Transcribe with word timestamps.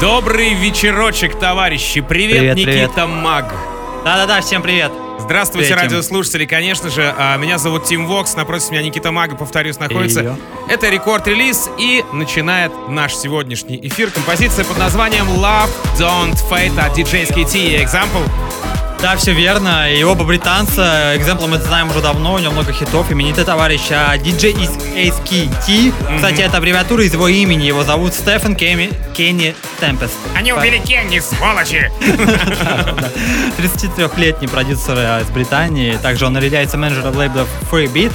Добрый 0.00 0.54
вечерочек, 0.54 1.36
товарищи. 1.40 2.00
Привет, 2.00 2.38
Привет, 2.38 2.56
Никита 2.56 2.92
привет. 3.04 3.08
Маг. 3.08 3.52
Да-да-да, 4.04 4.40
всем 4.40 4.62
привет. 4.62 4.92
Здравствуйте, 5.18 5.74
Привет, 5.74 5.90
радиослушатели. 5.90 6.46
Конечно 6.46 6.88
же, 6.88 7.12
а, 7.18 7.36
меня 7.36 7.58
зовут 7.58 7.84
Тим 7.84 8.06
Вокс, 8.06 8.36
напротив 8.36 8.70
меня 8.70 8.82
Никита 8.82 9.10
Мага, 9.10 9.34
повторюсь, 9.34 9.80
находится. 9.80 10.20
Её. 10.20 10.36
Это 10.68 10.88
рекорд-релиз 10.88 11.68
и 11.78 12.04
начинает 12.12 12.70
наш 12.88 13.16
сегодняшний 13.16 13.78
эфир. 13.88 14.12
Композиция 14.12 14.64
под 14.64 14.78
названием 14.78 15.26
Love 15.26 15.68
Don't 15.98 16.38
Fade 16.48 16.78
от 16.80 16.96
DJ 16.96 17.26
SKT 17.28 17.58
и 17.58 17.84
Example. 17.84 18.22
Да, 19.00 19.16
все 19.16 19.32
верно. 19.32 19.92
И 19.92 20.02
оба 20.02 20.24
британца. 20.24 21.12
Экземпла 21.14 21.46
мы 21.46 21.58
знаем 21.58 21.88
уже 21.90 22.00
давно, 22.00 22.34
у 22.34 22.38
него 22.38 22.52
много 22.52 22.72
хитов. 22.72 23.10
Именитый 23.12 23.44
товарищ 23.44 23.82
а, 23.90 24.16
DJ 24.16 24.50
из 24.50 24.70
ASKT. 24.96 26.16
Кстати, 26.16 26.40
это 26.40 26.56
аббревиатура 26.56 27.04
из 27.04 27.12
его 27.12 27.28
имени. 27.28 27.64
Его 27.64 27.84
зовут 27.84 28.12
Стефан 28.14 28.56
Кенни, 28.56 28.90
Кенни 29.16 29.54
Темпест. 29.78 30.14
Они 30.34 30.52
убили 30.52 30.78
Кенни, 30.78 31.20
сволочи! 31.20 31.90
33-летний 33.58 34.48
продюсер 34.48 34.96
а, 34.96 35.20
из 35.20 35.28
Британии. 35.30 35.96
Также 36.02 36.26
он 36.26 36.36
является 36.36 36.76
менеджером 36.76 37.16
лейбла 37.16 37.46
Free 37.70 37.86
Beat. 37.92 38.12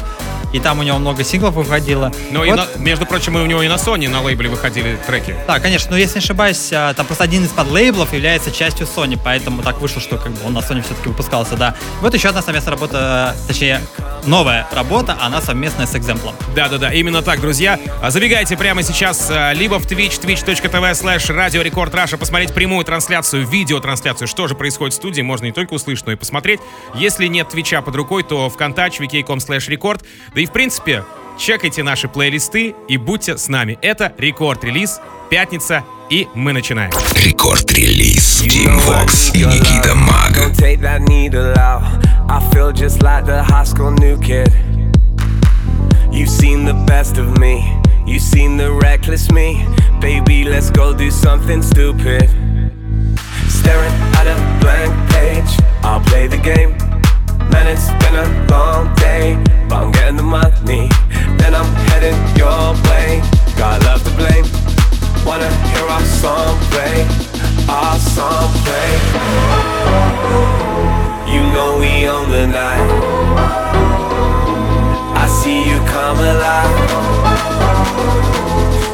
И 0.53 0.59
там 0.59 0.79
у 0.79 0.83
него 0.83 0.97
много 0.99 1.23
синглов 1.23 1.55
выходило. 1.55 2.11
Ну 2.31 2.43
и, 2.45 2.49
Вот. 2.49 2.57
на- 2.75 2.81
между 2.81 3.05
прочим, 3.05 3.37
и 3.37 3.41
у 3.41 3.45
него 3.45 3.61
и 3.63 3.67
на 3.67 3.75
Sony 3.75 4.07
на 4.07 4.21
лейбле 4.21 4.49
выходили 4.49 4.97
треки. 5.05 5.35
Да, 5.47 5.59
конечно, 5.59 5.91
но 5.91 5.97
если 5.97 6.19
не 6.19 6.23
ошибаюсь, 6.23 6.69
а, 6.71 6.93
там 6.93 7.05
просто 7.05 7.23
один 7.23 7.43
из 7.43 7.49
подлейблов 7.49 8.13
является 8.13 8.51
частью 8.51 8.87
Sony, 8.87 9.19
поэтому 9.21 9.61
так 9.63 9.81
вышло, 9.81 10.01
что 10.01 10.17
как 10.17 10.31
бы 10.31 10.45
он 10.45 10.53
на 10.53 10.59
Sony 10.59 10.81
все-таки 10.83 11.09
выпускался, 11.09 11.55
да. 11.57 11.75
Вот 12.01 12.13
еще 12.13 12.29
одна 12.29 12.41
совместная 12.41 12.71
работа, 12.75 13.35
э, 13.35 13.47
точнее, 13.47 13.81
новая 14.25 14.67
работа, 14.71 15.17
она 15.21 15.41
совместная 15.41 15.85
с 15.87 15.95
Example 15.95 16.23
ом. 16.23 16.35
Да-да-да, 16.55 16.93
именно 16.93 17.21
так, 17.21 17.41
друзья. 17.41 17.79
А, 18.01 18.09
Забегайте 18.11 18.55
прямо 18.55 18.83
сейчас 18.83 19.27
а, 19.31 19.53
либо 19.53 19.79
в 19.79 19.85
Twitch, 19.87 20.21
twitch.tv 20.21 20.91
slash 20.91 21.33
Radio 21.33 21.61
Record 21.63 21.93
Russia, 21.95 22.17
посмотреть 22.17 22.53
прямую 22.53 22.85
трансляцию, 22.85 23.47
видеотрансляцию, 23.47 24.27
что 24.27 24.47
же 24.47 24.55
происходит 24.55 24.93
в 24.93 24.97
студии, 24.97 25.21
можно 25.21 25.45
не 25.45 25.51
только 25.51 25.73
услышать, 25.73 26.05
но 26.05 26.11
и 26.11 26.15
посмотреть. 26.15 26.59
Если 26.93 27.25
нет 27.27 27.49
Твича 27.49 27.81
под 27.81 27.95
рукой, 27.95 28.23
то 28.23 28.49
ВКонтакте, 28.49 29.03
vk.com 29.03 29.39
slash 29.39 29.67
record. 29.69 30.03
Да 30.35 30.42
и 30.43 30.45
в 30.45 30.51
принципе, 30.51 31.05
чекайте 31.37 31.83
наши 31.83 32.09
плейлисты 32.09 32.75
и 32.89 32.97
будьте 32.97 33.37
с 33.37 33.47
нами. 33.47 33.79
Это 33.81 34.13
Рекорд-релиз, 34.17 34.99
пятница, 35.29 35.85
и 36.09 36.27
мы 36.35 36.51
начинаем. 36.51 36.91
Рекорд-релиз. 37.15 38.41
Тим 38.41 38.77
Вокс 38.79 39.33
и 39.33 39.45
Никита 39.45 39.95
Маг. 39.95 40.37
I 42.29 42.39
feel 42.51 42.71
just 42.73 43.01
like 43.01 43.25
the 43.25 43.41
high 43.43 43.63
school 43.63 43.91
new 43.91 44.17
kid. 44.17 44.51
You've 46.11 46.29
seen 46.29 46.65
the 46.65 46.73
best 46.73 47.17
of 47.17 47.37
me. 47.37 47.63
You've 48.05 48.21
seen 48.21 48.57
the 48.57 48.71
reckless 48.71 49.31
me. 49.31 49.65
Baby, 50.01 50.43
let's 50.43 50.69
go 50.69 50.93
do 50.93 51.09
something 51.09 51.61
stupid. 51.61 52.29
Staring 53.47 53.93
at 54.15 54.27
a 54.27 54.35
blank 54.59 54.93
page. 55.09 55.57
I'll 55.83 56.01
play 56.01 56.27
the 56.27 56.37
game. 56.37 56.92
Man, 57.51 57.67
it's 57.67 57.89
been 58.01 58.15
a 58.15 58.27
long 58.51 58.93
day. 58.95 59.37
But 59.67 59.83
I'm 59.83 59.91
getting 59.91 60.17
the 60.17 60.23
money. 60.23 60.89
Then 61.39 61.55
I'm 61.55 61.71
heading 61.89 62.19
your 62.37 62.73
way. 62.87 63.21
Got 63.57 63.83
love 63.83 64.03
to 64.03 64.13
blame. 64.19 64.45
Wanna 65.25 65.49
hear 65.71 65.85
our 65.95 66.05
song 66.21 66.57
play. 66.71 67.05
Our 67.67 67.97
song 67.99 68.49
play. 68.63 68.91
You 71.33 71.41
know 71.53 71.77
we 71.79 72.07
own 72.07 72.29
the 72.29 72.47
night. 72.47 72.89
I 75.15 75.27
see 75.27 75.59
you 75.69 75.77
come 75.95 76.19
alive. 76.19 76.73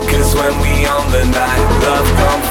Cause 0.09 0.35
when 0.35 0.53
we 0.61 0.85
own 0.87 1.11
the 1.11 1.25
night, 1.25 1.63
love 1.83 2.07
don't 2.19 2.48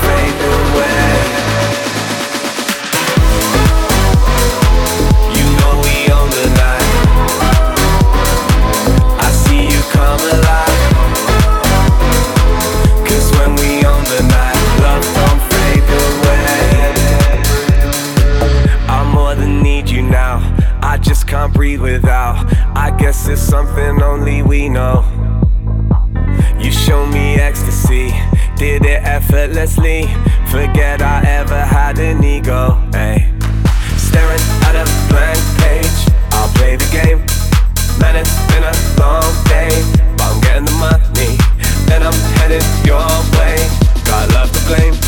I 23.29 23.33
guess 23.33 23.43
it's 23.43 23.51
something 23.51 24.03
only 24.03 24.41
we 24.41 24.71
know. 24.71 25.05
You 26.59 26.73
show 26.73 27.05
me 27.05 27.35
ecstasy, 27.35 28.11
did 28.57 28.87
it 28.87 29.03
effortlessly. 29.05 30.05
Forget 30.51 31.03
I 31.03 31.23
ever 31.27 31.61
had 31.61 31.99
an 31.99 32.25
ego. 32.25 32.81
Ay. 32.95 33.31
Staring 33.99 34.41
at 34.65 34.77
a 34.77 34.85
blank 35.13 35.45
page, 35.61 36.09
I'll 36.33 36.49
play 36.55 36.77
the 36.77 36.89
game. 36.91 37.19
Man, 38.01 38.17
it's 38.17 38.33
been 38.49 38.65
a 38.65 38.73
long 38.99 39.35
day, 39.45 39.77
but 40.17 40.33
I'm 40.33 40.41
getting 40.41 40.65
the 40.65 40.77
money. 40.81 41.37
Then 41.85 42.03
I'm 42.05 42.19
headed 42.41 42.65
your 42.87 43.05
way. 43.37 43.59
Got 44.07 44.33
love 44.33 44.51
to 44.53 44.61
blame. 44.67 45.08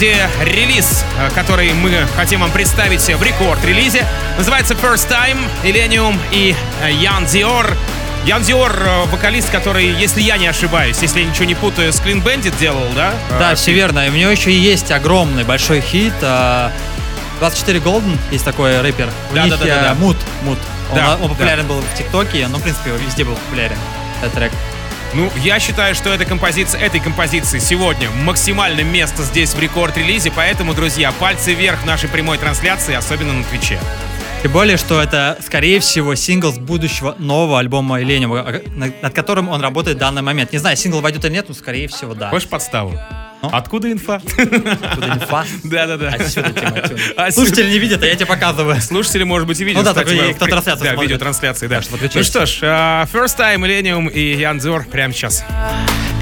Очереди 0.00 0.16
релиз, 0.42 1.04
э, 1.18 1.30
который 1.34 1.72
мы 1.74 2.06
хотим 2.16 2.40
вам 2.40 2.50
представить 2.50 3.02
в 3.02 3.22
рекорд-релизе. 3.22 4.04
Называется 4.38 4.74
First 4.74 5.08
Time, 5.10 5.38
Illenium 5.62 6.18
и 6.32 6.54
э, 6.82 6.90
Ян 6.92 7.26
Диор. 7.26 7.76
Ян 8.24 8.42
Диор, 8.42 8.72
э, 8.82 9.04
вокалист, 9.06 9.50
который, 9.50 9.86
если 9.92 10.22
я 10.22 10.38
не 10.38 10.46
ошибаюсь, 10.46 10.98
если 11.02 11.20
я 11.20 11.26
ничего 11.26 11.44
не 11.44 11.54
путаю, 11.54 11.92
с 11.92 12.00
Clean 12.00 12.22
Bandit 12.22 12.58
делал, 12.58 12.86
да? 12.94 13.12
Да, 13.38 13.52
Э, 13.52 13.54
все 13.54 13.72
верно. 13.72 14.06
И 14.06 14.10
у 14.10 14.14
него 14.14 14.30
еще 14.30 14.52
есть 14.52 14.90
огромный 14.90 15.44
большой 15.44 15.80
хит. 15.82 16.14
а, 16.22 16.72
24 17.40 17.78
Golden, 17.80 18.18
есть 18.30 18.44
такой 18.44 18.80
рэпер. 18.80 19.08
У 19.32 19.34
Да, 19.34 19.44
них 19.44 19.50
да, 19.52 19.56
да, 19.58 19.64
да, 19.66 19.80
э, 19.80 19.82
да. 19.82 19.94
Мут, 19.94 20.16
Мут. 20.44 20.58
Он, 20.92 20.96
Да, 20.96 21.16
он 21.20 21.28
популярен 21.28 21.66
был 21.66 21.80
в 21.80 21.98
ТикТоке, 21.98 22.46
но, 22.48 22.58
в 22.58 22.62
принципе, 22.62 22.90
везде 23.06 23.24
был 23.24 23.34
популярен 23.34 23.76
этот 24.22 24.34
трек. 24.34 24.52
Ну, 25.12 25.28
я 25.42 25.58
считаю, 25.58 25.96
что 25.96 26.10
эта 26.10 26.24
композиция, 26.24 26.80
этой 26.80 27.00
композиции 27.00 27.58
сегодня 27.58 28.08
максимально 28.10 28.82
место 28.82 29.24
здесь 29.24 29.54
в 29.54 29.58
рекорд-релизе, 29.58 30.30
поэтому, 30.34 30.72
друзья, 30.72 31.10
пальцы 31.10 31.52
вверх 31.52 31.84
нашей 31.84 32.08
прямой 32.08 32.38
трансляции, 32.38 32.94
особенно 32.94 33.32
на 33.32 33.42
Твиче. 33.44 33.80
Тем 34.42 34.52
более, 34.52 34.76
что 34.76 35.02
это, 35.02 35.36
скорее 35.44 35.80
всего, 35.80 36.14
сингл 36.14 36.52
с 36.52 36.58
будущего 36.58 37.16
нового 37.18 37.58
альбома 37.58 38.00
Ленева, 38.00 38.62
над 39.02 39.12
которым 39.12 39.48
он 39.48 39.60
работает 39.60 39.96
в 39.96 40.00
данный 40.00 40.22
момент. 40.22 40.52
Не 40.52 40.58
знаю, 40.58 40.76
сингл 40.76 41.00
войдет 41.00 41.24
или 41.24 41.32
нет, 41.32 41.46
но, 41.48 41.54
скорее 41.54 41.88
всего, 41.88 42.14
да. 42.14 42.30
Хочешь 42.30 42.48
подставу? 42.48 42.94
Ну? 43.42 43.48
Откуда 43.52 43.90
инфа? 43.90 44.14
Откуда 44.16 45.06
инфа? 45.08 45.44
Да-да-да. 45.64 46.08
Отсюда, 46.10 46.52
Тима, 46.52 46.68
отсюда. 46.78 46.94
Отсюда. 47.16 47.32
Слушатели 47.32 47.70
не 47.70 47.78
видят, 47.78 48.02
а 48.02 48.06
я 48.06 48.14
тебе 48.14 48.26
показываю. 48.26 48.80
Слушатели, 48.80 49.24
может 49.24 49.46
быть, 49.48 49.60
и 49.60 49.64
видят. 49.64 49.82
Ну 49.82 49.92
да, 49.94 50.02
кстати, 50.02 50.16
только 50.16 50.34
кто 50.34 50.46
трансляцию 50.46 50.96
Да, 50.96 51.02
видеотрансляции, 51.02 51.66
да. 51.66 51.80
Ну 52.14 52.22
что 52.22 52.46
ж, 52.46 52.58
э, 52.62 52.66
First 53.12 53.38
Time, 53.38 53.56
Millennium 53.58 54.10
и 54.10 54.36
Ян 54.38 54.58
Диор 54.58 54.84
прямо 54.84 55.12
сейчас. 55.14 55.42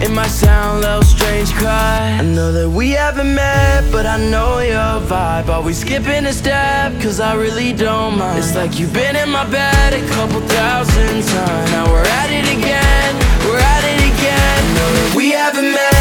It 0.00 0.10
might 0.10 0.30
sound 0.30 0.84
a 0.84 0.98
little 0.98 1.02
strange, 1.02 1.52
cause 1.54 1.66
I 1.66 2.22
know 2.22 2.52
that 2.52 2.68
we 2.70 2.92
haven't 2.92 3.34
met, 3.34 3.82
but 3.90 4.06
I 4.06 4.16
know 4.30 4.60
your 4.60 5.00
vibe. 5.08 5.48
Are 5.48 5.60
we 5.60 5.72
skipping 5.72 6.24
a 6.26 6.32
step? 6.32 6.92
Cause 7.02 7.18
I 7.18 7.34
really 7.34 7.72
don't 7.72 8.16
mind. 8.16 8.38
It's 8.38 8.54
like 8.54 8.78
you've 8.78 8.92
been 8.92 9.16
in 9.16 9.28
my 9.28 9.44
bed 9.50 9.94
a 9.94 10.06
couple 10.14 10.40
thousand 10.42 11.24
times. 11.26 11.70
Now 11.72 11.90
we're 11.90 12.06
at 12.22 12.30
it 12.30 12.46
again, 12.46 13.12
we're 13.44 13.58
at 13.58 13.82
it 13.82 13.98
again. 14.12 14.38
I 14.38 14.74
know 14.78 14.88
that 14.94 15.14
we 15.16 15.32
haven't 15.32 15.72
met, 15.72 15.97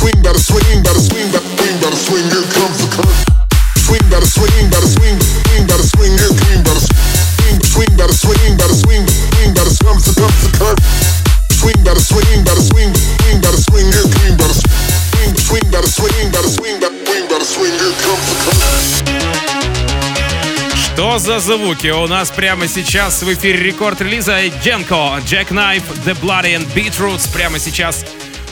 swing, 0.00 0.22
gotta 0.22 0.38
swing, 0.40 0.82
gotta 0.82 1.00
swing. 1.00 1.39
За 21.30 21.38
звуки? 21.38 21.86
У 21.86 22.08
нас 22.08 22.28
прямо 22.32 22.66
сейчас 22.66 23.22
в 23.22 23.32
эфире 23.32 23.62
рекорд 23.62 24.00
релиза 24.00 24.48
Дженко, 24.64 25.20
Jack 25.24 25.50
Knife, 25.50 25.84
The 26.04 26.20
Bloody 26.20 26.56
and 26.58 26.66
Beetroots. 26.74 27.32
Прямо 27.32 27.60
сейчас 27.60 28.04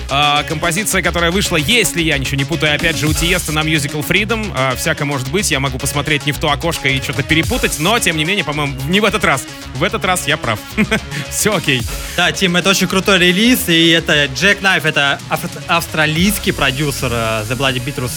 а, 0.09 0.45
композиция, 0.45 1.03
которая 1.03 1.33
вышла, 1.33 1.57
если 1.57 2.01
я 2.03 2.17
ничего 2.19 2.37
не 2.37 2.45
путаю, 2.45 2.77
опять 2.77 2.97
же, 2.97 3.09
у 3.09 3.13
Тиеста 3.13 3.51
на 3.51 3.65
Musical 3.65 4.07
Freedom. 4.07 4.53
А, 4.55 4.77
всяко 4.77 5.05
может 5.05 5.29
быть, 5.29 5.51
я 5.51 5.59
могу 5.59 5.77
посмотреть 5.77 6.25
не 6.25 6.31
в 6.31 6.39
то 6.39 6.53
окошко 6.53 6.89
и 6.89 7.03
что-то 7.03 7.25
перепутать, 7.25 7.81
но, 7.81 7.99
тем 7.99 8.17
не 8.17 8.25
менее, 8.25 8.45
по-моему, 8.45 8.81
не 8.87 9.01
в 9.01 9.05
этот 9.05 9.25
раз. 9.25 9.43
В 9.75 9.83
этот 9.83 10.05
раз 10.05 10.29
я 10.29 10.37
прав. 10.37 10.61
Все 11.31 11.57
окей. 11.57 11.83
Да, 12.17 12.31
Тим, 12.31 12.55
это 12.55 12.71
очень 12.71 12.87
крутой 12.87 13.19
релиз, 13.19 13.69
и 13.69 13.89
это 13.89 14.27
Джек 14.27 14.63
Найф, 14.63 14.85
это 14.85 15.19
ав- 15.29 15.41
австралийский 15.67 16.53
продюсер 16.53 17.11
э, 17.11 17.45
The 17.49 17.57
Bloody 17.57 17.83
Beatles. 17.85 18.13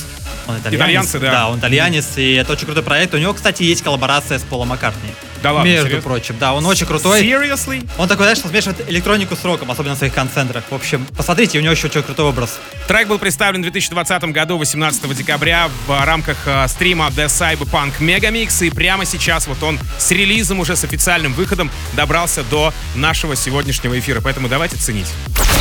Он 0.48 0.58
итальянец. 0.58 0.82
Итальянцы, 0.82 1.20
да. 1.20 1.32
Да, 1.32 1.50
он 1.50 1.60
итальянец, 1.60 2.18
и 2.18 2.34
это 2.34 2.54
очень 2.54 2.66
крутой 2.66 2.84
проект. 2.84 3.14
У 3.14 3.18
него, 3.18 3.34
кстати, 3.34 3.64
есть 3.64 3.84
коллаборация 3.84 4.40
с 4.40 4.44
Полом 4.44 4.70
Маккартни. 4.70 5.12
Да 5.42 5.54
ладно, 5.54 5.70
Между 5.70 5.88
серьезно? 5.88 6.08
прочим, 6.08 6.36
да, 6.40 6.54
он 6.54 6.66
очень 6.68 6.86
крутой. 6.86 7.24
Seriously? 7.24 7.88
Он 7.98 8.08
такой, 8.08 8.26
знаешь, 8.26 8.40
смешивает 8.40 8.88
электронику 8.90 9.36
с 9.36 9.44
роком, 9.44 9.72
особенно 9.72 9.96
в 9.96 9.98
своих 9.98 10.14
концентрах. 10.14 10.64
В 10.70 10.76
общем, 10.76 11.08
посмотрите, 11.18 11.58
у 11.58 11.62
него 11.62 11.74
еще 11.74 11.88
очень 11.88 12.04
крутой 12.04 12.28
образ. 12.28 12.60
Трек 12.88 13.08
был 13.08 13.18
представлен 13.18 13.62
в 13.62 13.64
2020 13.64 14.24
году, 14.26 14.58
18 14.58 15.18
декабря, 15.18 15.70
в 15.88 16.06
рамках 16.06 16.38
э, 16.46 16.68
стрима 16.68 17.08
The 17.08 17.26
Cyberpunk 17.26 17.94
Megamix. 18.00 18.66
И 18.66 18.70
прямо 18.70 19.06
сейчас 19.06 19.48
вот 19.48 19.62
он 19.64 19.80
с 19.98 20.12
релизом, 20.12 20.60
уже 20.60 20.76
с 20.76 20.84
официальным 20.84 21.34
выходом, 21.34 21.72
добрался 21.94 22.44
до 22.44 22.72
нашего 22.94 23.36
сегодняшнего 23.36 23.98
эфира. 23.98 24.22
Поэтому 24.22 24.48
давайте 24.48 24.78
ценить. 24.78 25.08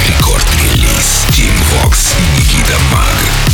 Рекорд-релиз 0.08 1.26
Team 1.30 1.54
Vox 1.72 2.12
Никита 2.36 2.78
Маг. 2.92 3.49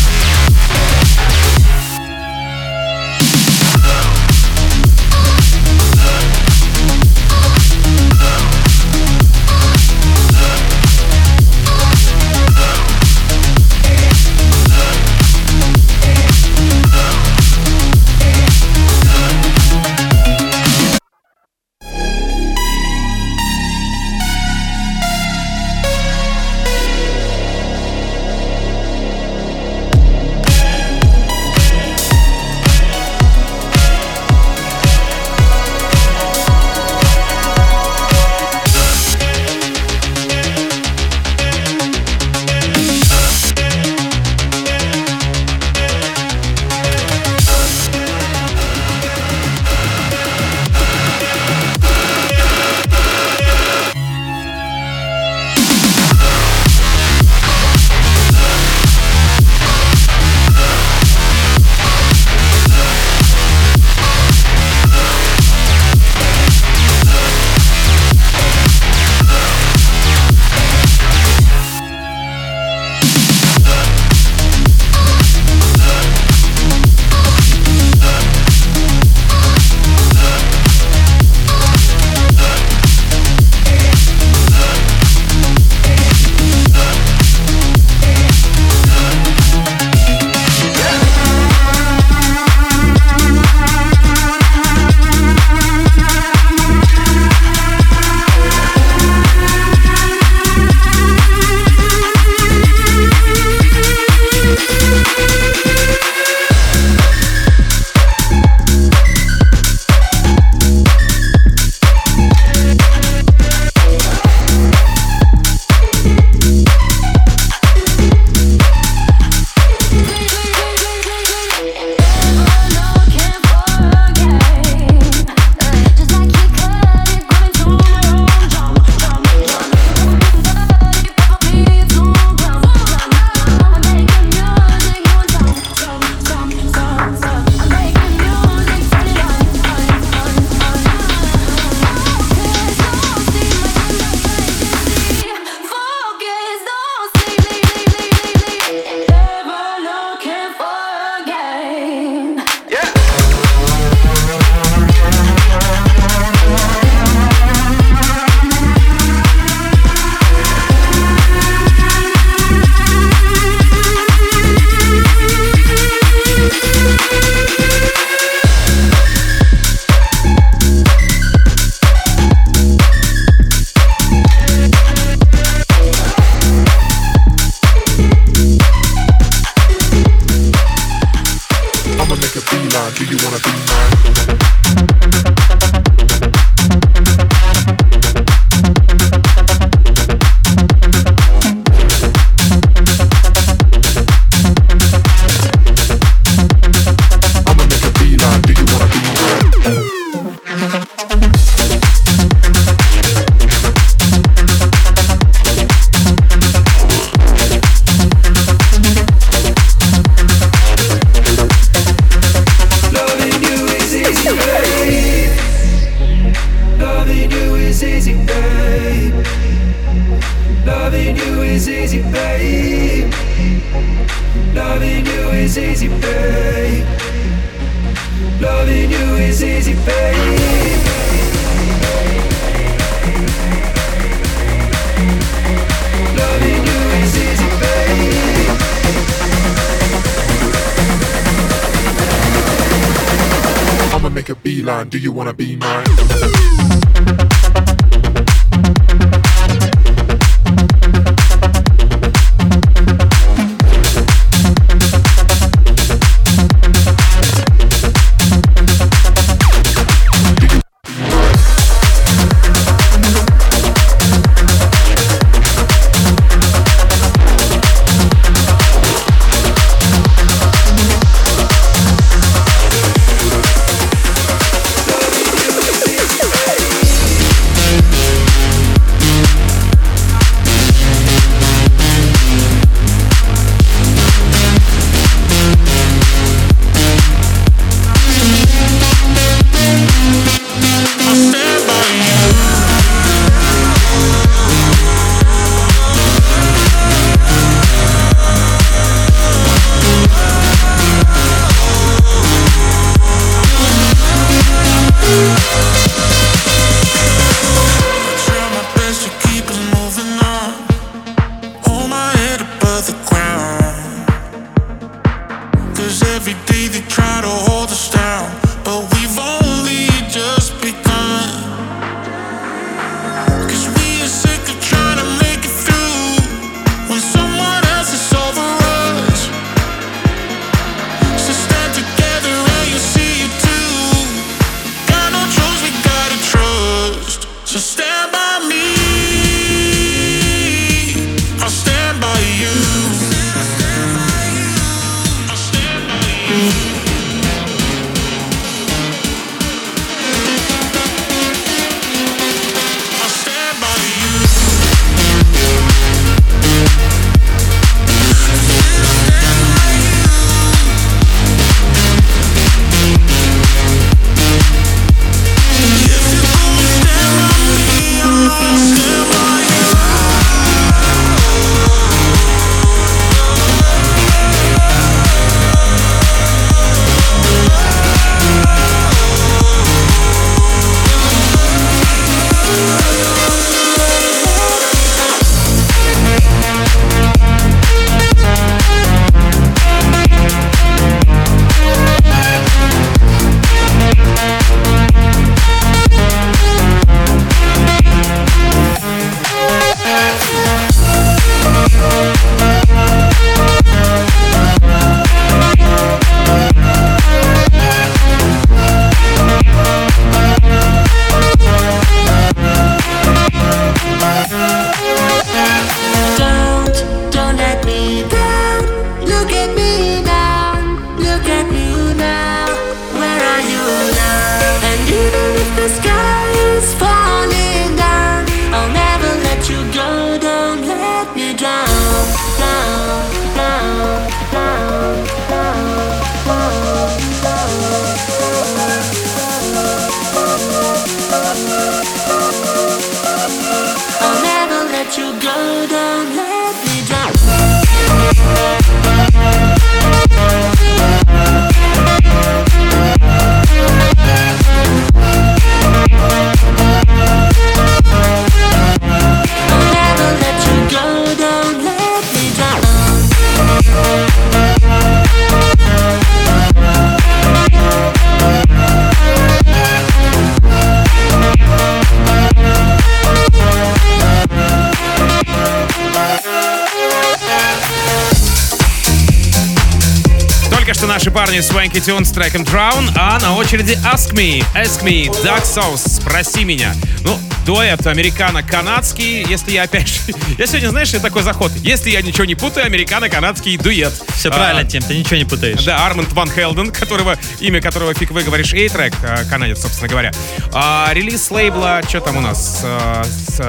что 480.76 480.86
наши 480.86 481.10
парни 481.10 481.38
Swanky 481.38 481.80
Tune 481.80 482.04
с 482.04 482.10
треком 482.10 482.42
Drown, 482.42 482.90
а 482.96 483.18
на 483.20 483.34
очереди 483.34 483.78
Ask 483.82 484.12
Me, 484.12 484.44
Ask 484.54 484.82
Me, 484.82 485.08
Dark 485.24 485.44
Souls, 485.44 485.78
спроси 485.88 486.44
меня. 486.44 486.74
Ну, 487.02 487.18
дуэт 487.46 487.86
американо-канадский, 487.86 489.24
если 489.26 489.52
я 489.52 489.62
опять 489.62 489.88
же... 489.88 490.00
Я 490.38 490.46
сегодня, 490.46 490.68
знаешь, 490.68 490.90
я 490.90 490.98
такой 490.98 491.22
заход. 491.22 491.50
Если 491.62 491.88
я 491.88 492.02
ничего 492.02 492.26
не 492.26 492.34
путаю, 492.34 492.66
американо-канадский 492.66 493.56
дуэт. 493.56 493.92
Все 494.16 494.28
а, 494.28 494.32
правильно, 494.32 494.64
Тим, 494.64 494.82
ты 494.82 494.98
ничего 494.98 495.16
не 495.16 495.24
путаешь. 495.24 495.64
Да, 495.64 495.86
Арманд 495.86 496.12
Ван 496.12 496.30
Хелден, 496.30 496.70
которого, 496.70 497.16
имя 497.40 497.62
которого 497.62 497.94
фиг 497.94 498.10
вы 498.10 498.22
говоришь, 498.22 498.52
и 498.52 498.68
трек 498.68 498.92
а, 499.02 499.24
канадец, 499.24 499.62
собственно 499.62 499.88
говоря. 499.88 500.12
А, 500.52 500.90
релиз 500.92 501.30
лейбла, 501.30 501.80
что 501.88 502.00
там 502.00 502.18
у 502.18 502.20
нас? 502.20 502.60
А, 502.64 503.02
с, 503.04 503.40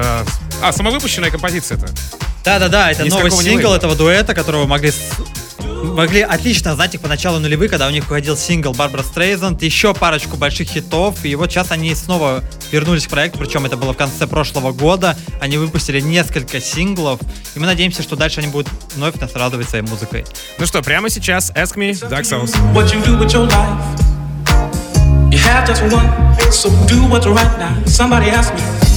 а 0.62 0.72
самовыпущенная 0.72 1.32
композиция-то? 1.32 1.88
Да-да-да, 2.46 2.92
это 2.92 3.04
Ни 3.04 3.10
новый 3.10 3.32
сингл 3.32 3.74
этого 3.74 3.96
дуэта, 3.96 4.34
которого 4.34 4.66
могли 4.66 4.94
могли 5.88 6.22
отлично 6.22 6.76
знать 6.76 6.96
их 6.96 7.02
по 7.02 7.08
началу 7.08 7.40
нулевых, 7.40 7.70
когда 7.70 7.88
у 7.88 7.90
них 7.90 8.08
выходил 8.08 8.38
сингл 8.38 8.74
Барбара 8.74 9.04
Стрейзанд, 9.04 9.62
еще 9.64 9.94
парочку 9.94 10.38
больших 10.38 10.68
хитов, 10.70 11.24
и 11.24 11.36
вот 11.36 11.52
сейчас 11.52 11.72
они 11.72 11.94
снова 11.96 12.44
вернулись 12.72 13.08
к 13.08 13.10
проекту, 13.10 13.40
причем 13.40 13.66
это 13.66 13.78
было 13.78 13.94
в 13.94 13.98
конце 13.98 14.28
прошлого 14.28 14.72
года, 14.72 15.18
они 15.40 15.58
выпустили 15.58 16.00
несколько 16.00 16.60
синглов, 16.60 17.20
и 17.56 17.60
мы 17.60 17.66
надеемся, 17.66 18.04
что 18.04 18.16
дальше 18.16 18.42
они 18.42 18.50
будут 18.50 18.68
вновь 18.96 19.16
нас 19.16 19.34
радовать 19.36 19.70
своей 19.70 19.84
музыкой. 19.86 20.26
Ну 20.60 20.66
что, 20.66 20.82
прямо 20.82 21.10
сейчас 21.10 21.52
Ask 21.52 21.76
Me, 21.76 21.92
Dark 22.10 22.24
Souls. 22.24 22.54
What 22.74 22.94
you 22.94 23.04
do 23.04 23.18
with 23.18 23.34
your 23.34 23.48
life? 23.48 24.08
You 25.32 25.40
have 25.40 25.68
just 25.68 25.84
one, 25.94 26.10
so 26.52 26.70
do 26.88 27.08
what's 27.10 27.26
right 27.26 27.58
now. 27.60 27.84
Somebody 27.86 28.30
ask 28.30 28.54
me. 28.54 28.97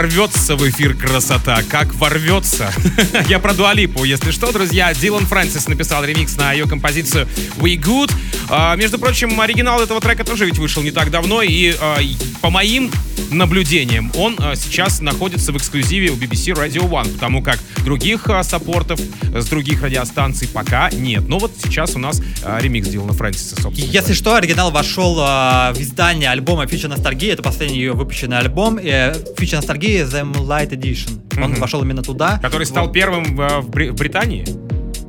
ворвется 0.00 0.56
в 0.56 0.66
эфир 0.66 0.94
красота, 0.94 1.62
как 1.68 1.94
ворвется. 1.94 2.72
Я 3.28 3.38
про 3.38 3.52
Дуалипу, 3.52 4.04
если 4.04 4.30
что, 4.30 4.50
друзья. 4.50 4.94
Дилан 4.94 5.26
Фрэнсис 5.26 5.68
написал 5.68 6.02
ремикс 6.02 6.36
на 6.36 6.54
ее 6.54 6.66
композицию 6.66 7.28
We 7.58 7.76
Good. 7.76 8.10
А, 8.48 8.76
между 8.76 8.98
прочим, 8.98 9.38
оригинал 9.38 9.78
этого 9.82 10.00
трека 10.00 10.24
тоже 10.24 10.46
ведь 10.46 10.56
вышел 10.56 10.82
не 10.82 10.90
так 10.90 11.10
давно, 11.10 11.42
и 11.42 11.76
а, 11.78 11.98
по 12.40 12.48
моим 12.48 12.90
наблюдениям 13.30 14.10
он 14.16 14.36
а, 14.38 14.54
сейчас 14.56 15.00
находится 15.00 15.52
в 15.52 15.56
эксклюзиве 15.56 16.10
у 16.10 16.16
BBC 16.16 16.54
Radio 16.54 16.88
One, 16.88 17.12
потому 17.14 17.42
как 17.42 17.58
других 17.84 18.28
а, 18.28 18.42
саппортов 18.42 19.00
с 19.34 19.46
других 19.46 19.82
радиостанций 19.82 20.48
пока 20.48 20.90
нет. 20.90 21.28
Но 21.28 21.38
вот 21.38 21.52
сейчас 21.62 21.94
у 21.94 21.98
нас 21.98 22.20
а, 22.44 22.58
ремикс 22.60 22.88
Дилана 22.88 23.12
Фрэнсиса, 23.12 23.60
собственно. 23.60 23.90
Если 23.90 24.12
что, 24.12 24.34
оригинал 24.34 24.70
вошел 24.70 25.14
в 25.16 25.74
издание 25.78 26.30
альбома 26.30 26.64
Future 26.64 26.94
Nostalgia. 26.96 27.32
Это 27.32 27.42
последний 27.42 27.78
ее 27.78 27.92
выпущенный 27.92 28.38
альбом. 28.38 28.78
Э, 28.78 29.12
Future 29.36 29.60
Nostalgia 29.60 30.04
The 30.08 30.30
Moonlight 30.32 30.70
Edition. 30.70 31.20
Он 31.42 31.52
Мгм. 31.52 31.60
вошел 31.60 31.82
именно 31.82 32.02
туда. 32.02 32.38
Который 32.42 32.66
стал 32.66 32.86
Вот. 32.86 32.92
первым 32.92 33.36
в 33.36 33.60
в 33.60 33.70
Британии? 33.70 34.46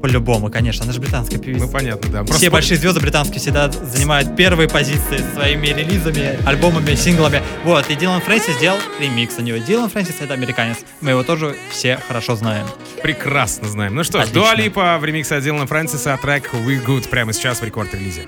По-любому, 0.02 0.50
конечно. 0.50 0.84
Она 0.84 0.94
же 0.94 1.00
британская 1.00 1.38
певица. 1.38 1.66
Ну, 1.66 1.72
понятно, 1.72 2.10
да. 2.10 2.24
Все 2.24 2.28
Просто- 2.28 2.52
большие 2.52 2.78
звезды 2.78 3.00
британские 3.00 3.40
всегда 3.40 3.70
занимают 3.72 4.36
первые 4.36 4.68
позиции 4.68 5.18
со 5.18 5.36
своими 5.40 5.68
релизами, 5.68 6.40
альбомами, 6.46 6.96
синглами. 6.96 7.42
Вот, 7.64 7.90
и 7.90 7.96
Дилан 7.96 8.22
Фрэнсис 8.22 8.56
сделал 8.58 8.80
ремикс 9.00 9.38
на 9.38 9.42
него. 9.44 9.58
Дилан 9.58 9.90
Фрэнсис— 9.90 10.16
это 10.20 10.34
американец. 10.34 10.78
Мы 11.02 11.12
его 11.12 11.24
тоже 11.24 11.56
все 11.72 12.00
хорошо 12.08 12.36
знаем. 12.36 12.66
Прекрасно 13.04 13.68
знаем. 13.68 13.96
Ну 13.96 14.04
что 14.04 14.26
ж. 14.26 14.30
Дуа 14.30 14.56
Липа 14.56 14.98
в 15.00 15.06
ремиксе 15.06 15.36
от 15.36 15.44
Дилана 15.44 15.68
Фрэнсиса, 15.68 16.18
трек 16.22 16.52
We 16.54 16.84
Good 16.86 17.08
прямо 17.10 17.34
сейчас 17.34 17.62
в 17.62 17.64
рекорд-релизе. 17.64 18.28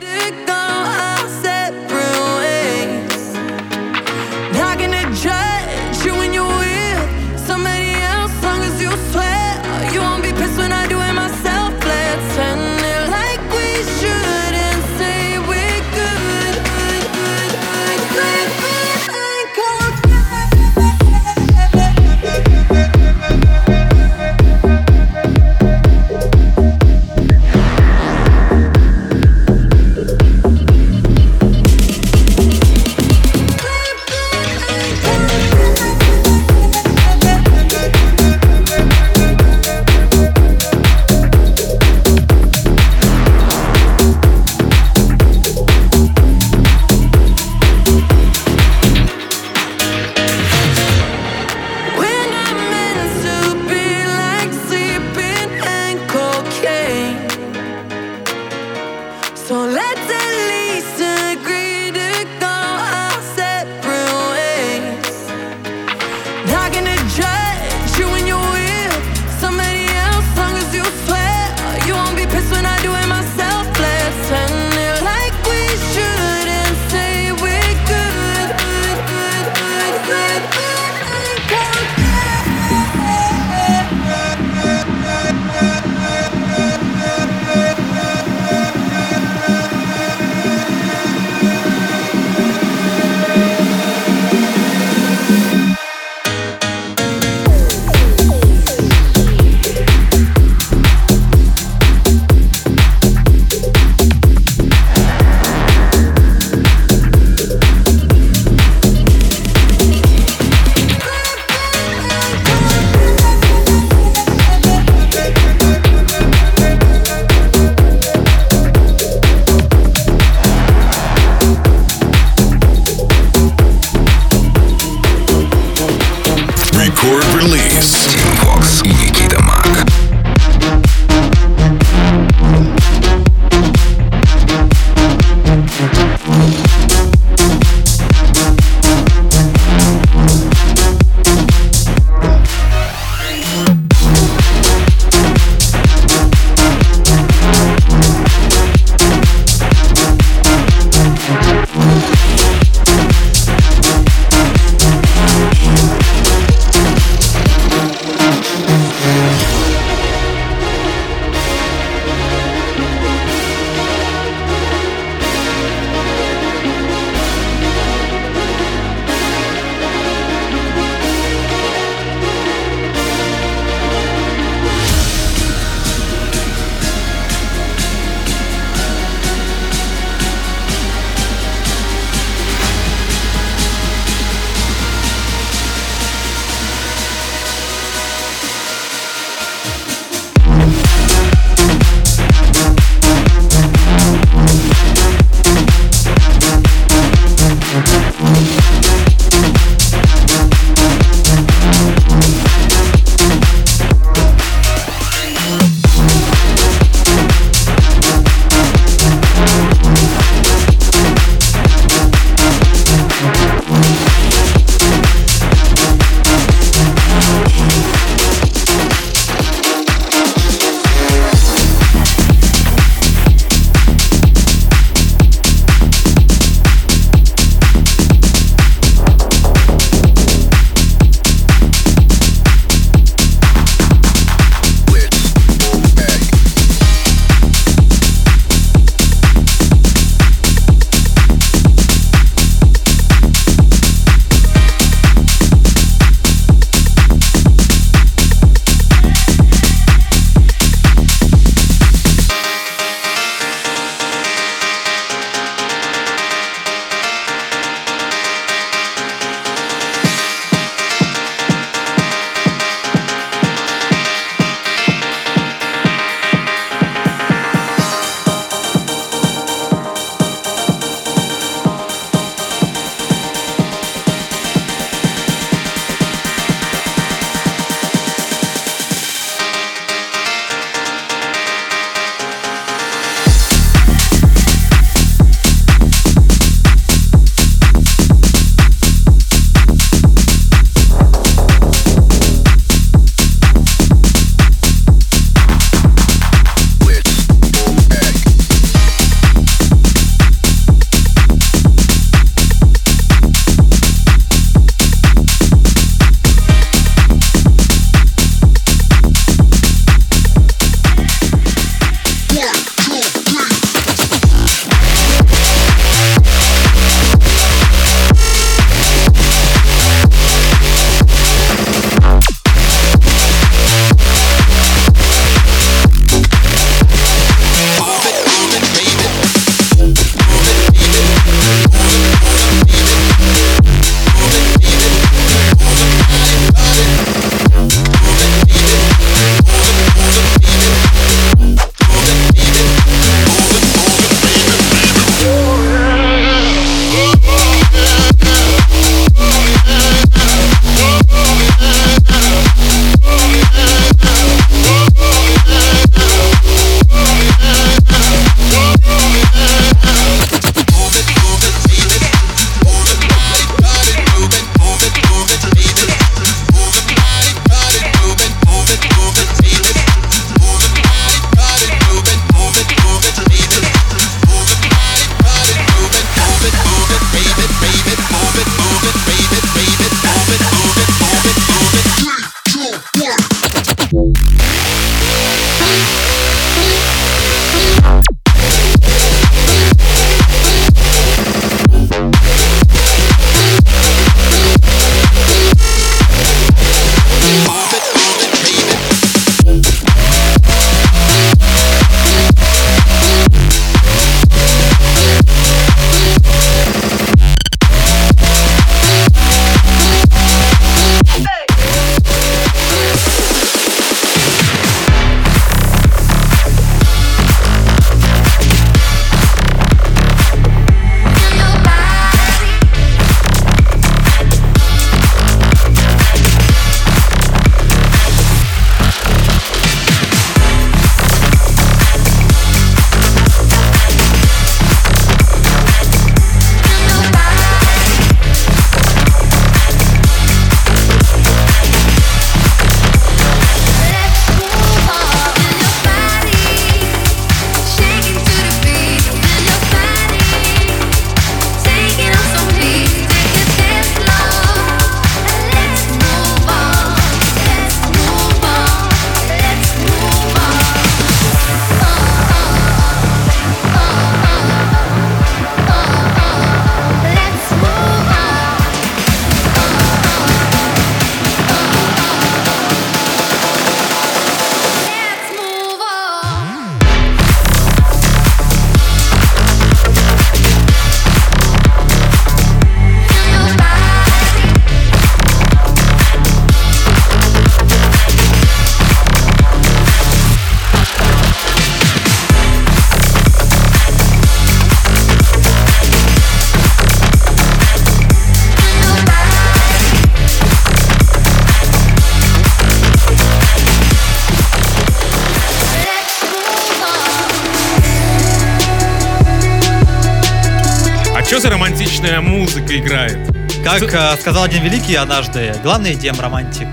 Играет? 512.84 513.18
Как 513.64 513.82
э, 513.82 514.18
сказал 514.20 514.44
один 514.44 514.64
великий 514.64 514.96
однажды, 514.96 515.56
главный 515.64 515.94
идеям 515.94 516.20
романтик. 516.20 516.68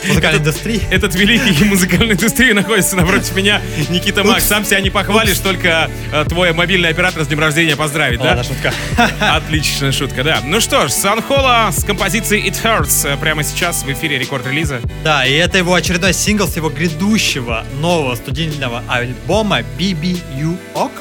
Музыкальной 0.06 0.40
индустрии. 0.40 0.82
Этот 0.90 1.14
великий 1.14 1.64
музыкальной 1.68 2.14
индустрии 2.14 2.52
находится 2.52 2.96
напротив 2.96 3.34
меня 3.34 3.60
Никита 3.88 4.24
Макс. 4.24 4.44
Сам 4.44 4.64
себя 4.64 4.80
не 4.80 4.90
похвалишь, 4.90 5.38
только 5.38 5.90
э, 6.12 6.24
твой 6.28 6.52
мобильный 6.52 6.90
оператор 6.90 7.24
с 7.24 7.26
днем 7.28 7.40
рождения 7.40 7.76
поздравить, 7.76 8.20
да? 8.20 8.28
Ладно, 8.36 8.44
шутка. 8.44 8.72
Отличная 9.20 9.92
шутка, 9.92 10.22
да. 10.22 10.40
Ну 10.44 10.60
что 10.60 10.88
ж, 10.88 10.90
Санхола 10.92 11.70
с 11.72 11.84
композицией 11.84 12.48
It 12.48 12.62
Hurts 12.62 13.08
э, 13.08 13.16
прямо 13.16 13.42
сейчас 13.42 13.82
в 13.82 13.92
эфире 13.92 14.18
рекорд-релиза. 14.18 14.80
Да, 15.04 15.24
и 15.26 15.32
это 15.32 15.58
его 15.58 15.74
очередной 15.74 16.12
сингл 16.12 16.46
с 16.46 16.56
его 16.56 16.68
грядущего 16.68 17.64
нового 17.80 18.14
студийного 18.16 18.82
альбома 18.88 19.60
BBU 19.78 20.56
OK. 20.74 20.92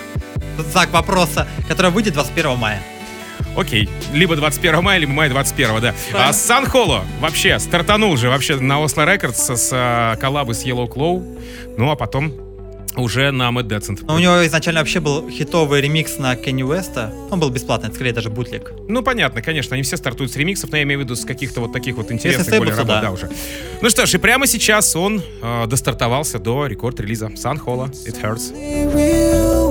Знак 0.71 0.91
вопроса, 0.91 1.47
который 1.67 1.91
выйдет 1.91 2.13
21 2.13 2.57
мая. 2.57 2.81
Окей, 3.57 3.89
либо 4.13 4.35
21 4.35 4.81
мая, 4.81 4.99
либо 4.99 5.11
мая 5.11 5.29
21, 5.29 5.81
да. 5.81 5.95
А 6.13 6.33
Сан 6.33 6.65
Холо 6.65 7.03
вообще 7.19 7.59
стартанул 7.59 8.15
же 8.17 8.29
вообще 8.29 8.55
на 8.55 8.79
Осло 8.79 9.11
Рекордс 9.11 9.49
с 9.49 9.69
а, 9.73 10.15
коллабы 10.17 10.53
с 10.53 10.65
Yellow 10.65 10.87
Claw, 10.87 11.75
ну 11.77 11.91
а 11.91 11.95
потом 11.95 12.33
уже 12.95 13.31
на 13.31 13.49
Mad 13.49 13.67
Decent. 13.67 14.03
Но 14.05 14.15
у 14.15 14.19
него 14.19 14.45
изначально 14.45 14.81
вообще 14.81 14.99
был 14.99 15.29
хитовый 15.29 15.81
ремикс 15.81 16.17
на 16.17 16.35
Кенни 16.35 16.63
Уэста. 16.63 17.13
Он 17.29 17.39
был 17.39 17.49
бесплатный, 17.49 17.87
это 17.87 17.95
скорее 17.95 18.13
даже 18.13 18.29
бутлик. 18.29 18.73
Ну, 18.87 19.01
понятно, 19.03 19.41
конечно, 19.41 19.73
они 19.75 19.83
все 19.83 19.97
стартуют 19.97 20.31
с 20.31 20.35
ремиксов, 20.35 20.71
но 20.71 20.77
я 20.77 20.83
имею 20.83 20.99
в 20.99 21.03
виду 21.03 21.15
с 21.15 21.25
каких-то 21.25 21.61
вот 21.61 21.73
таких 21.73 21.95
вот 21.95 22.11
интересных 22.11 22.47
Если 22.47 22.57
более 22.59 22.75
работ, 22.75 22.87
да. 22.87 23.01
да, 23.01 23.11
уже. 23.11 23.29
Ну 23.81 23.89
что 23.89 24.05
ж, 24.05 24.15
и 24.15 24.17
прямо 24.17 24.47
сейчас 24.47 24.95
он 24.95 25.21
э, 25.41 25.67
достартовался 25.67 26.39
до 26.39 26.67
рекорд-релиза 26.67 27.31
Сан 27.35 27.57
Холо 27.57 27.91
It 28.05 28.21
Hurts. 28.21 29.68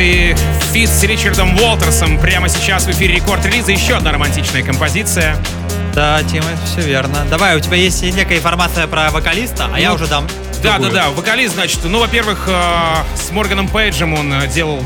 И 0.00 0.34
Шепард 0.34 0.40
и 0.40 0.72
feat 0.72 0.88
с 0.88 1.02
Ричардом 1.04 1.56
Уолтерсом 1.60 2.18
прямо 2.18 2.48
сейчас 2.48 2.84
в 2.84 2.90
эфире 2.90 3.16
рекорд 3.16 3.44
релиза. 3.44 3.72
Еще 3.72 3.94
одна 3.94 4.12
романтичная 4.12 4.62
композиция. 4.62 5.36
Да, 5.94 6.22
Тима, 6.22 6.46
все 6.64 6.80
верно. 6.82 7.26
Давай, 7.28 7.56
у 7.56 7.60
тебя 7.60 7.76
есть 7.76 8.02
некая 8.02 8.38
информация 8.38 8.86
про 8.86 9.10
вокалиста, 9.10 9.68
а 9.72 9.80
я 9.80 9.90
Ну, 9.90 9.96
уже 9.96 10.06
дам. 10.06 10.26
Да, 10.62 10.72
да, 10.72 10.78
другую. 10.78 10.92
да. 10.92 11.10
Вокалист, 11.10 11.54
значит, 11.54 11.80
ну, 11.84 11.98
во-первых, 12.00 12.44
э, 12.46 12.94
с 13.16 13.30
Морганом 13.32 13.66
Пейджем 13.68 14.14
он 14.14 14.32
э, 14.32 14.46
делал 14.48 14.82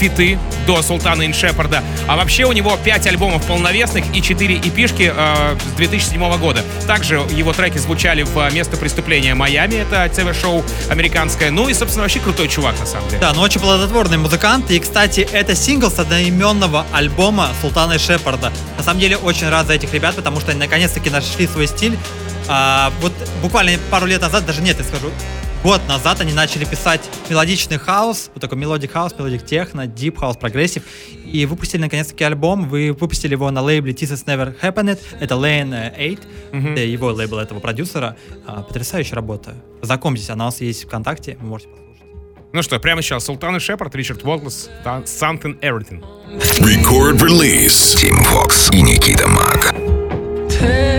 фиты 0.00 0.38
до 0.66 0.82
Султана 0.82 1.22
и 1.22 1.32
Шепарда. 1.32 1.82
А 2.06 2.16
вообще 2.16 2.44
у 2.44 2.52
него 2.52 2.76
5 2.76 3.06
альбомов 3.06 3.46
полновесных 3.46 4.04
и 4.14 4.20
4 4.20 4.56
эпишки 4.56 5.12
э, 5.14 5.56
с 5.58 5.76
2007 5.76 6.38
года. 6.38 6.64
Также 6.86 7.16
его 7.30 7.52
треки 7.52 7.78
звучали 7.78 8.22
в 8.22 8.52
«Место 8.52 8.76
преступления 8.76 9.34
Майами». 9.34 9.76
Это 9.76 10.08
ТВ-шоу 10.08 10.64
американское. 10.88 11.50
Ну 11.50 11.68
и, 11.68 11.74
собственно, 11.74 12.02
вообще 12.02 12.20
крутой 12.20 12.48
чувак, 12.48 12.78
на 12.78 12.86
самом 12.86 13.08
деле. 13.08 13.20
Да, 13.20 13.32
но 13.32 13.42
очень 13.42 13.60
плодотворный 13.60 14.18
музыкант. 14.18 14.70
И, 14.70 14.78
кстати, 14.78 15.20
это 15.20 15.54
сингл 15.54 15.90
с 15.90 15.98
одноименного 15.98 16.86
альбома 16.92 17.48
Султана 17.60 17.98
Шепарда. 17.98 18.52
На 18.76 18.82
самом 18.82 19.00
деле, 19.00 19.16
очень 19.16 19.48
рад 19.48 19.66
за 19.66 19.74
этих 19.74 19.92
ребят, 19.94 20.14
потому 20.14 20.40
что 20.40 20.50
они 20.50 20.60
наконец-таки 20.60 21.10
нашли 21.10 21.46
свой 21.46 21.66
стиль. 21.66 21.96
А, 22.48 22.92
вот 23.00 23.12
буквально 23.42 23.78
пару 23.90 24.06
лет 24.06 24.20
назад, 24.20 24.46
даже 24.46 24.62
нет, 24.62 24.78
я 24.78 24.84
скажу, 24.84 25.10
год 25.66 25.80
назад 25.88 26.20
они 26.20 26.32
начали 26.32 26.64
писать 26.64 27.00
мелодичный 27.28 27.76
хаус, 27.76 28.30
вот 28.32 28.40
такой 28.40 28.56
melodic 28.56 28.92
house, 28.92 29.12
melodic 29.18 29.44
techno, 29.44 29.88
deep 29.88 30.16
house, 30.16 30.36
progressive, 30.36 30.84
и 31.24 31.44
выпустили 31.44 31.80
наконец-таки 31.80 32.22
альбом. 32.22 32.68
Вы 32.68 32.92
выпустили 32.92 33.32
его 33.32 33.50
на 33.50 33.62
лейбле 33.62 33.92
This 33.92 34.12
Has 34.12 34.24
Never 34.26 34.54
Happened. 34.60 35.00
Это 35.18 35.34
Lane 35.34 35.92
8, 36.52 36.72
это 36.72 36.80
его 36.82 37.08
лейбл 37.08 37.38
этого 37.38 37.58
продюсера. 37.58 38.16
А, 38.46 38.62
потрясающая 38.62 39.16
работа. 39.16 39.56
Знакомьтесь, 39.82 40.30
она 40.30 40.44
у 40.44 40.48
нас 40.48 40.60
есть 40.60 40.84
ВКонтакте, 40.84 41.36
вы 41.40 41.48
можете 41.48 41.70
послушать. 41.70 42.04
Ну 42.52 42.62
что, 42.62 42.78
прямо 42.78 43.02
сейчас 43.02 43.24
Султан 43.24 43.56
и 43.56 43.58
Шепард, 43.58 43.92
Ричард 43.96 44.22
Уолтлес, 44.24 44.70
Something 44.84 45.58
Everything. 45.62 46.00
Record 46.60 47.18
release. 47.20 47.96
Team 47.96 48.22
Fox 48.22 48.72
и 48.72 48.82
Никита 48.82 49.26
Мак. 49.26 49.74
Tear 50.48 50.95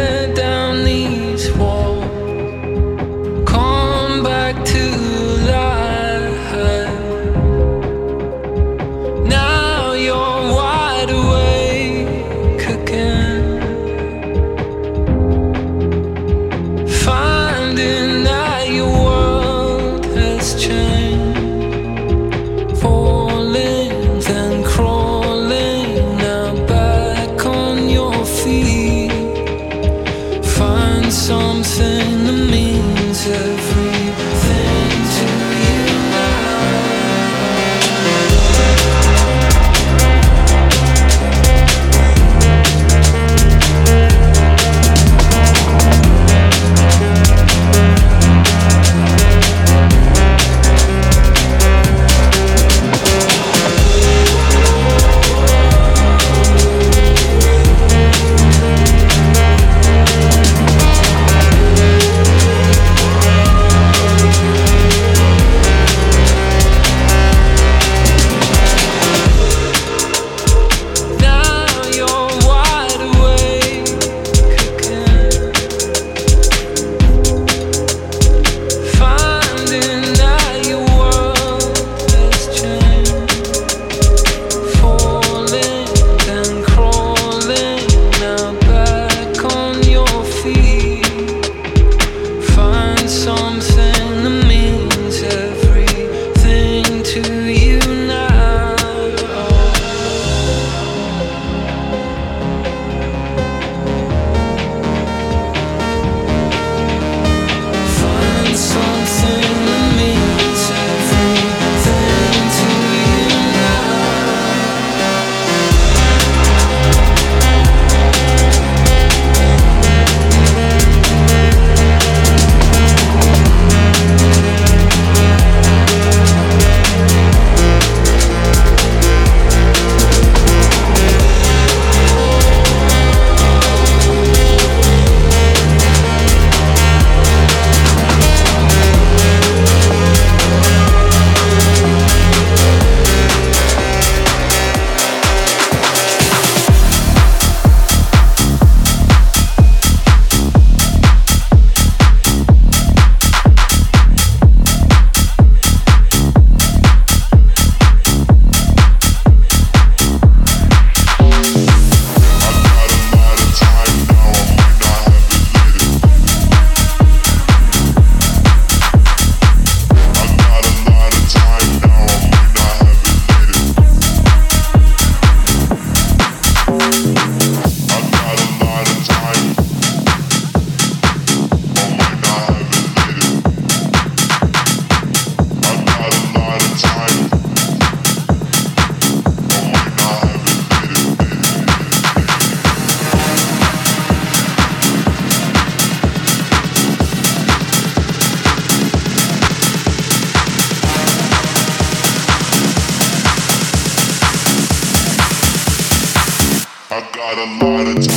I'm 207.50 207.88
of 207.98 208.08
time. 208.08 208.17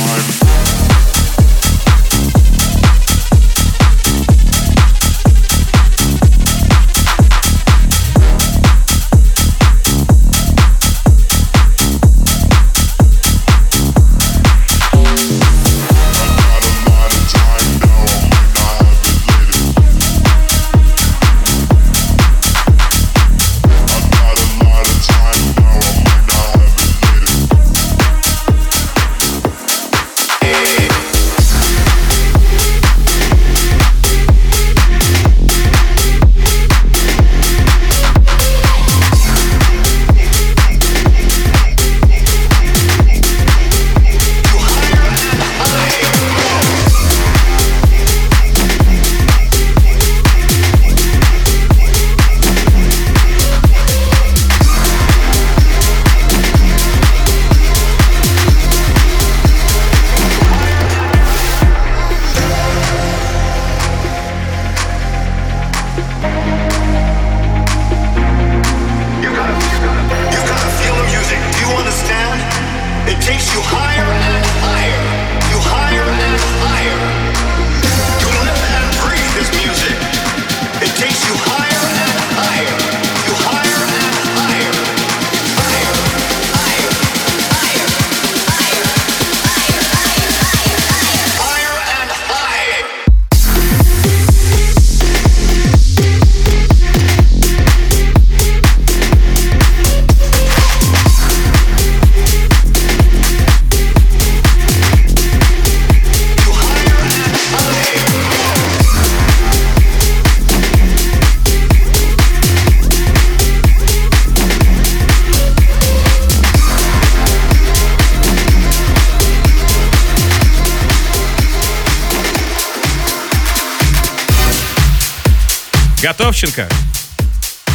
Готовченко? 126.31 126.69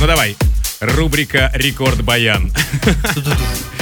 Ну 0.01 0.07
давай. 0.07 0.35
Рубрика 0.81 1.51
«Рекорд 1.53 2.01
Баян». 2.03 2.51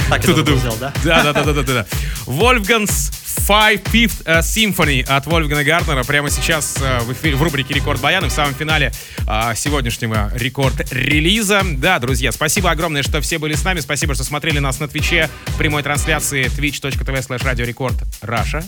Так 0.09 0.27
это 0.27 0.51
взял, 0.51 0.75
да? 0.75 0.93
Да, 1.05 1.31
да, 1.31 1.43
да, 1.43 1.53
да, 1.53 1.63
да. 1.63 1.85
Wolfgang's 2.25 3.09
Five 3.47 3.83
Fifth 3.85 4.23
э, 4.25 4.39
Symphony 4.39 5.01
от 5.03 5.25
Вольфганга 5.27 5.63
Гартнера 5.63 6.03
прямо 6.03 6.29
сейчас 6.29 6.75
э, 6.81 6.99
в, 6.99 7.13
эфире, 7.13 7.37
в 7.37 7.41
рубрике 7.41 7.73
Рекорд 7.73 8.01
Баян 8.01 8.25
и 8.25 8.27
в 8.27 8.33
самом 8.33 8.53
финале 8.53 8.91
э, 9.25 9.53
сегодняшнего 9.55 10.29
рекорд 10.35 10.91
релиза. 10.91 11.61
Да, 11.63 11.97
друзья, 11.99 12.33
спасибо 12.33 12.69
огромное, 12.69 13.01
что 13.01 13.21
все 13.21 13.39
были 13.39 13.55
с 13.55 13.63
нами. 13.63 13.79
Спасибо, 13.79 14.13
что 14.13 14.25
смотрели 14.25 14.59
нас 14.59 14.81
на 14.81 14.89
Твиче 14.89 15.29
прямой 15.57 15.83
трансляции 15.83 16.47
twitch.tv 16.47 17.25
slash 17.25 17.45
Radio 17.45 17.71
Record 17.71 18.03
Russia. 18.21 18.61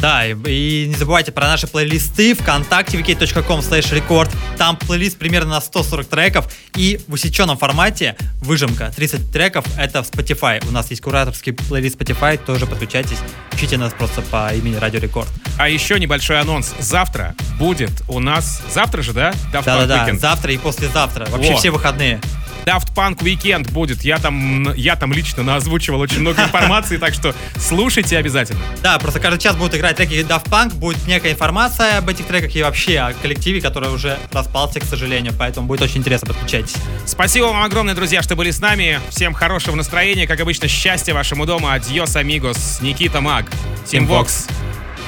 Да, 0.00 0.26
и, 0.26 0.34
и 0.46 0.86
не 0.88 0.94
забывайте 0.94 1.32
про 1.32 1.46
наши 1.46 1.66
плейлисты 1.66 2.34
ВКонтакте, 2.34 2.98
vk.com 2.98 3.60
slash 3.60 3.92
record. 3.92 4.30
Там 4.56 4.76
плейлист 4.76 5.18
примерно 5.18 5.50
на 5.54 5.60
140 5.60 6.06
треков. 6.06 6.52
И 6.76 7.00
в 7.08 7.14
усеченном 7.14 7.58
формате 7.58 8.16
выжимка 8.40 8.92
30 8.94 9.30
треков. 9.32 9.64
Это 9.76 10.02
в 10.02 10.10
Spotify. 10.10 10.66
У 10.68 10.70
нас 10.70 10.90
есть 10.90 11.02
кураторский 11.02 11.52
плейлист 11.52 12.00
Spotify. 12.00 12.38
Тоже 12.38 12.66
подключайтесь. 12.66 13.18
Ищите 13.52 13.76
нас 13.76 13.92
просто 13.92 14.22
по 14.22 14.54
имени 14.54 14.76
Радио 14.76 15.00
Рекорд. 15.00 15.28
А 15.58 15.68
еще 15.68 15.98
небольшой 15.98 16.40
анонс. 16.40 16.74
Завтра 16.78 17.34
будет 17.58 17.90
у 18.06 18.20
нас... 18.20 18.62
Завтра 18.72 19.02
же, 19.02 19.12
да? 19.12 19.32
Да-да-да, 19.52 20.08
завтра 20.14 20.52
и 20.52 20.58
послезавтра. 20.58 21.26
Вообще 21.26 21.54
О. 21.54 21.56
все 21.56 21.70
выходные. 21.70 22.20
Daft 22.68 22.92
Punk 22.94 23.20
Weekend 23.20 23.72
будет. 23.72 24.02
Я 24.02 24.18
там, 24.18 24.74
я 24.74 24.94
там 24.94 25.12
лично 25.14 25.42
наозвучивал 25.42 26.00
очень 26.00 26.20
много 26.20 26.42
информации, 26.44 26.98
так 26.98 27.14
что 27.14 27.34
слушайте 27.56 28.18
обязательно. 28.18 28.60
Да, 28.82 28.98
просто 28.98 29.20
каждый 29.20 29.40
час 29.40 29.56
будут 29.56 29.72
играть 29.88 29.96
треки 29.96 30.26
Daft 30.26 30.48
Punk, 30.48 30.74
будет 30.74 31.06
некая 31.06 31.32
информация 31.32 31.98
об 31.98 32.08
этих 32.08 32.26
треках 32.26 32.54
и 32.54 32.62
вообще 32.62 32.98
о 32.98 33.12
коллективе, 33.12 33.60
который 33.60 33.90
уже 33.90 34.18
распался, 34.32 34.80
к 34.80 34.84
сожалению, 34.84 35.32
поэтому 35.38 35.66
будет 35.66 35.82
очень 35.82 35.98
интересно, 35.98 36.28
подключайтесь. 36.28 36.74
Спасибо 37.06 37.46
вам 37.46 37.62
огромное, 37.62 37.94
друзья, 37.94 38.22
что 38.22 38.36
были 38.36 38.50
с 38.50 38.60
нами. 38.60 39.00
Всем 39.10 39.32
хорошего 39.32 39.76
настроения, 39.76 40.26
как 40.26 40.40
обычно, 40.40 40.68
счастья 40.68 41.14
вашему 41.14 41.46
дому. 41.46 41.68
Адьос, 41.68 42.16
амигос. 42.16 42.80
Никита 42.82 43.20
Маг. 43.20 43.46
Тим 43.86 44.06
Вокс. 44.06 44.46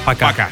Пока. 0.04 0.28
Пока. 0.28 0.48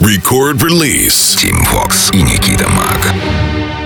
Record 0.00 0.58
release. 0.58 1.36
Team 1.36 1.64
Fox 1.64 2.14
и 2.14 2.22
Никита 2.22 2.68
Мак. 2.68 3.81